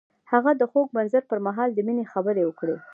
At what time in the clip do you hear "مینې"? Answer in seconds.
1.87-2.05